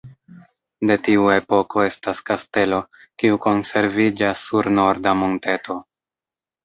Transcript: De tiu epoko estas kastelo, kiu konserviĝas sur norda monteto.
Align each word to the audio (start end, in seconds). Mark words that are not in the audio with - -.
De 0.91 0.95
tiu 1.07 1.27
epoko 1.33 1.83
estas 1.89 2.21
kastelo, 2.31 2.79
kiu 3.25 3.39
konserviĝas 3.47 4.45
sur 4.51 4.71
norda 4.83 5.15
monteto. 5.25 5.79